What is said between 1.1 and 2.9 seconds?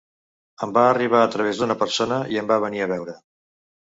a través d’una persona i em va venir a